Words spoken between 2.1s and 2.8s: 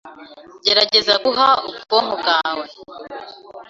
bwawe